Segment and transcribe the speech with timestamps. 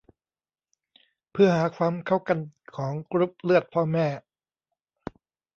[1.31, 2.39] เพื่อหาความเข้ากัน
[2.75, 4.07] ของกรุ๊ปเลือดพ่อแม่